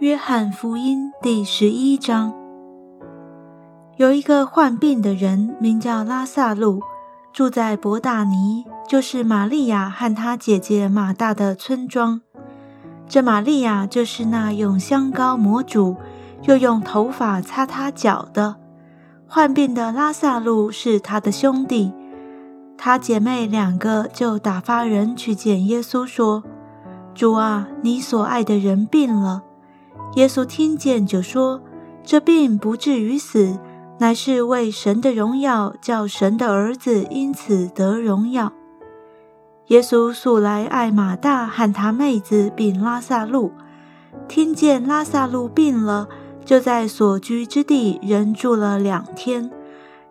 [0.00, 2.32] 约翰福音第十一章，
[3.96, 6.80] 有一个患病的人，名叫拉萨路，
[7.32, 12.20] 住在伯大尼，就是玛利亚和她姐姐马大的村庄。
[13.08, 15.96] 这玛利亚就是那用香膏抹主，
[16.44, 18.54] 又用头发擦他脚的。
[19.26, 21.92] 患病的拉萨路是他的兄弟，
[22.76, 26.44] 他姐妹两个就打发人去见耶稣，说
[27.16, 29.42] ：“主啊，你所爱的人病了。”
[30.18, 31.62] 耶稣听见，就说
[32.02, 33.56] ：“这病不至于死，
[34.00, 38.52] 乃是为神的荣耀，叫神的儿子因此得荣耀。”
[39.68, 43.52] 耶稣素来爱马大和他妹子，并拉萨路。
[44.26, 46.08] 听见拉萨路病了，
[46.44, 49.48] 就在所居之地仍住了两天，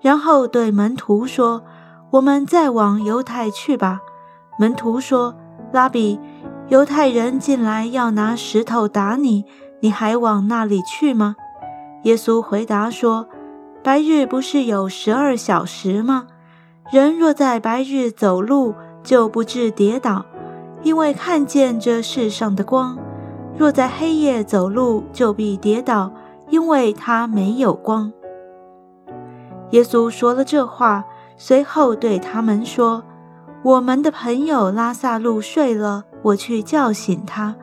[0.00, 1.64] 然后对门徒说
[2.12, 3.98] ：“我们再往犹太去吧。”
[4.56, 5.34] 门徒说
[5.74, 6.20] ：“拉比，
[6.68, 9.44] 犹太人进来要拿石头打你。”
[9.86, 11.36] 你还往那里去吗？
[12.02, 13.28] 耶稣回答说
[13.84, 16.26] ：“白日不是有十二小时吗？
[16.90, 20.26] 人若在白日走路，就不致跌倒，
[20.82, 22.96] 因为看见这世上的光；
[23.56, 26.10] 若在黑夜走路，就必跌倒，
[26.48, 28.12] 因为他没有光。”
[29.70, 31.04] 耶稣说了这话，
[31.36, 33.04] 随后对他们说
[33.62, 37.54] ：“我们的朋友拉萨路睡了，我去叫醒他。”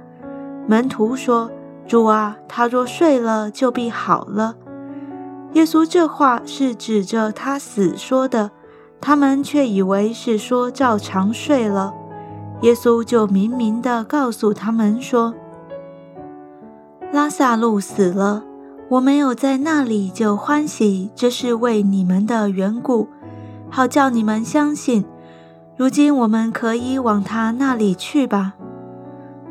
[0.65, 1.51] 门徒说。
[1.87, 4.55] 主啊，他若睡了，就必好了。
[5.53, 8.51] 耶稣这话是指着他死说的，
[8.99, 11.93] 他们却以为是说照常睡了。
[12.61, 15.35] 耶稣就明明的告诉他们说
[17.11, 18.43] ：“拉萨路死了，
[18.89, 23.09] 我没有在那里就欢喜，这是为你们的缘故，
[23.69, 25.05] 好叫你们相信。
[25.75, 28.53] 如今我们可以往他那里去吧。”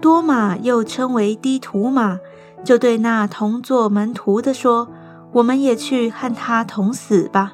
[0.02, 2.18] 多马又称为低图马，
[2.64, 4.88] 就对那同做门徒的说
[5.34, 7.52] ：“我们也去和他同死吧。”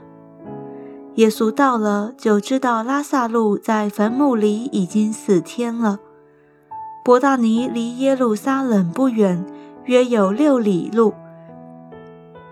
[1.16, 5.98] 耶稣到了，就知道拉萨路在坟墓里已经四天了。
[7.04, 9.44] 伯大尼离耶路撒冷不远，
[9.84, 11.12] 约有六里路。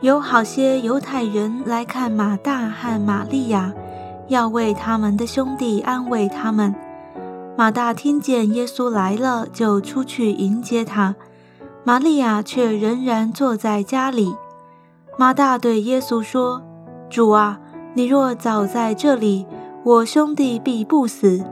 [0.03, 3.73] 有好些犹太人来看马大和玛利亚，
[4.29, 6.75] 要为他们的兄弟安慰他们。
[7.59, 11.17] 马大听见耶稣来了，就出去迎接他。
[11.85, 14.37] 玛利亚却仍然坐在家里。
[15.17, 16.63] 马大对耶稣说
[17.09, 17.59] ：“主啊，
[17.95, 19.47] 你若早在这里，
[19.85, 21.43] 我兄弟必不死。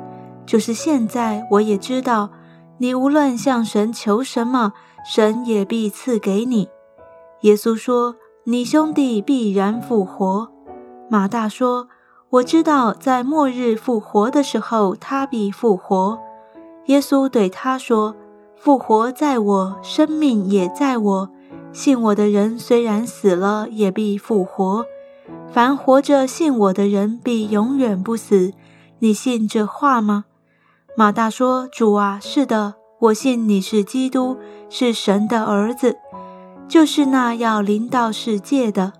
[0.44, 2.28] 就是现在，我也知道，
[2.76, 4.74] 你无论向神求什么，
[5.10, 6.68] 神也必赐给你。”
[7.40, 10.50] 耶稣说：“你兄弟必然复活。”
[11.08, 11.88] 马大说。
[12.34, 16.18] 我知道，在末日复活的时候，他必复活。
[16.86, 18.16] 耶稣对他说
[18.58, 21.30] ：“复活在我，生命也在我。
[21.72, 24.84] 信我的人，虽然死了，也必复活。
[25.52, 28.52] 凡活着信我的人，必永远不死。
[28.98, 30.24] 你信这话吗？”
[30.98, 34.36] 马大说：“主啊，是的，我信你是基督，
[34.68, 35.98] 是神的儿子，
[36.66, 38.94] 就是那要临到世界的。”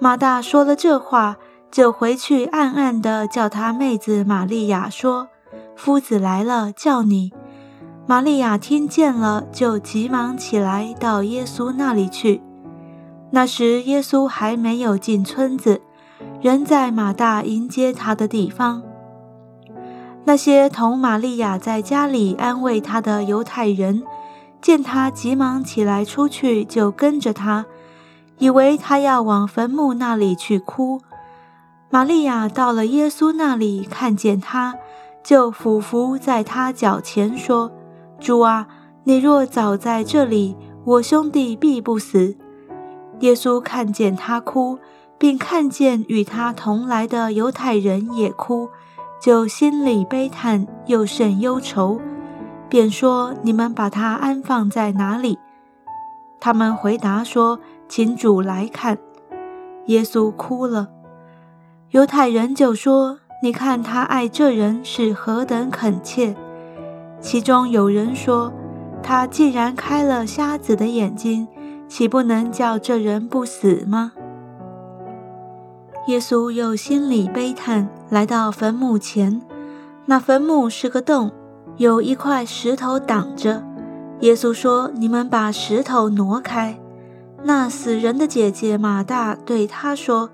[0.00, 1.36] 马大说了这话。
[1.70, 5.28] 就回去暗暗地叫他妹子玛利亚说
[5.76, 7.32] ：“夫子来了，叫你。”
[8.06, 12.42] 玛利亚听见了，就急忙起来到耶稣那里去。
[13.30, 15.80] 那时耶稣还没有进村子，
[16.40, 18.82] 人在马大迎接他的地方。
[20.24, 24.02] 那些同玛利亚在家里安慰他的犹太人，
[24.60, 27.64] 见他急忙起来出去，就跟着他，
[28.38, 31.00] 以为他要往坟墓那里去哭。
[31.92, 34.76] 玛利亚到了耶稣那里，看见他，
[35.24, 37.72] 就俯伏在他脚前说
[38.20, 38.68] ：“主啊，
[39.02, 42.36] 你若早在这里，我兄弟必不死。”
[43.18, 44.78] 耶稣看见他哭，
[45.18, 48.68] 并看见与他同来的犹太人也哭，
[49.20, 52.00] 就心里悲叹，又甚忧愁，
[52.68, 55.40] 便说：“你们把他安放在哪里？”
[56.38, 57.58] 他们回答说
[57.88, 58.96] ：“请主来看。”
[59.86, 60.88] 耶稣哭了。
[61.90, 66.36] 犹太人就说：“你看他爱这人是何等恳切。”
[67.20, 68.52] 其中有人说
[69.02, 71.48] ：“他既然开了瞎子的眼睛，
[71.88, 74.12] 岂不能叫这人不死吗？”
[76.06, 79.42] 耶稣又心里悲叹，来到坟墓前，
[80.06, 81.32] 那坟墓是个洞，
[81.76, 83.64] 有一块石头挡着。
[84.20, 86.78] 耶稣说：“你们把石头挪开。”
[87.42, 90.30] 那死人的姐姐马大对他说：“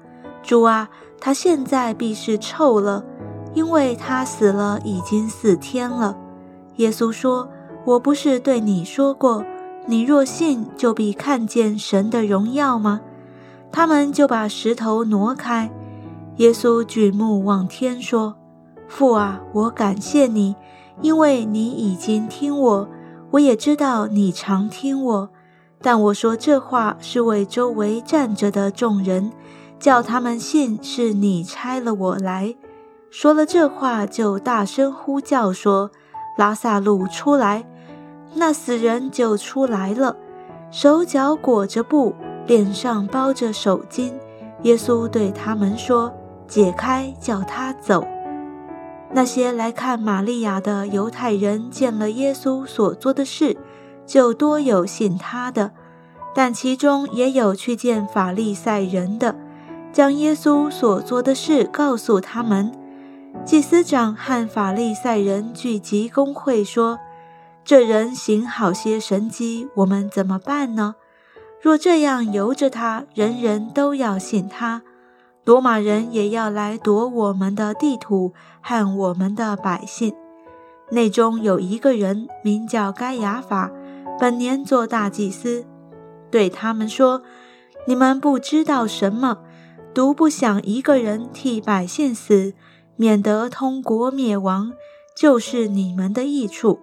[0.46, 0.88] 主啊。”
[1.18, 3.02] 他现在必是臭了，
[3.54, 6.16] 因为他死了已经四天了。
[6.76, 7.48] 耶稣说
[7.86, 9.42] ：“我不是对你说过，
[9.86, 13.00] 你若信，就必看见神的荣耀吗？”
[13.72, 15.70] 他们就把石头挪开。
[16.36, 18.36] 耶稣举目望天说
[18.86, 20.54] ：“父啊，我感谢你，
[21.00, 22.88] 因为你已经听我。
[23.32, 25.30] 我也知道你常听我。
[25.80, 29.32] 但我说这话是为周围站着的众人，
[29.78, 32.54] 叫他们信是你差了我来。”
[33.10, 35.90] 说了这话，就大声呼叫说
[36.36, 37.64] ：“拉萨路出来！”
[38.34, 40.16] 那死人就出来了，
[40.70, 42.14] 手脚裹着布，
[42.46, 44.12] 脸上包着手巾。
[44.62, 46.12] 耶稣对他们说
[46.46, 48.06] ：“解开，叫他走。”
[49.12, 53.56] 那些来看玛利亚的犹太人见了耶稣所做的事，
[54.04, 55.72] 就多有信他的，
[56.34, 59.36] 但其中也有去见法利赛人的，
[59.96, 62.70] 将耶稣所做的事告诉他们。
[63.46, 66.98] 祭司长和法利赛人聚集公会，说
[67.64, 70.96] ：“这人行好些神迹，我们怎么办呢？
[71.62, 74.82] 若这样由着他，人人都要信他，
[75.46, 80.14] 罗马人也要来夺我们的地土和我们的百姓。”
[80.92, 83.72] 内中有一个人名叫该亚法，
[84.20, 85.64] 本年做大祭司，
[86.30, 87.22] 对他们说
[87.88, 89.38] ：“你们不知道什么，
[89.96, 92.52] 独不想一个人替百姓死。”
[92.98, 94.72] 免得通国灭亡，
[95.14, 96.80] 就是你们的益处。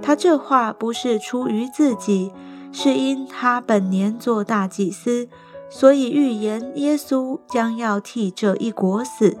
[0.00, 2.32] 他这话不是出于自己，
[2.72, 5.28] 是因他本年做大祭司，
[5.68, 9.36] 所以预言耶稣将要替这一国死，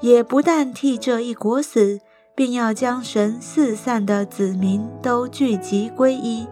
[0.00, 2.00] 也不但替这一国死，
[2.34, 6.46] 并要将神四散的子民都聚集归一。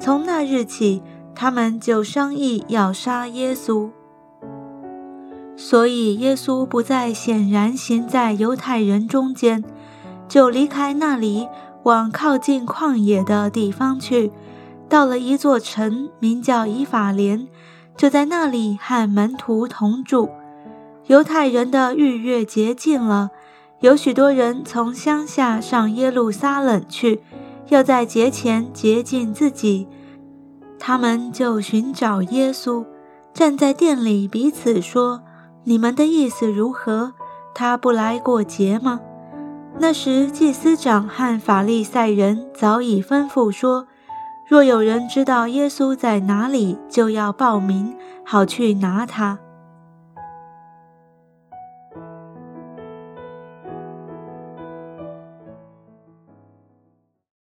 [0.00, 1.00] 从那日起，
[1.36, 3.90] 他们就商议要杀耶稣。
[5.56, 9.62] 所以，耶稣不再显然行在犹太人中间，
[10.28, 11.46] 就离开那里，
[11.84, 14.32] 往靠近旷野的地方去。
[14.88, 17.46] 到了一座城，名叫以法莲，
[17.96, 20.28] 就在那里和门徒同住。
[21.06, 23.30] 犹太人的逾越节近了，
[23.80, 27.20] 有许多人从乡下上耶路撒冷去，
[27.68, 29.86] 要在节前洁净自己。
[30.78, 32.84] 他们就寻找耶稣，
[33.32, 35.22] 站在店里彼此说。
[35.64, 37.12] 你们的意思如何？
[37.54, 39.00] 他不来过节吗？
[39.78, 43.86] 那时祭司长和法利赛人早已吩咐说：
[44.46, 47.94] 若有人知道耶稣在哪里，就要报名，
[48.24, 49.38] 好去拿他。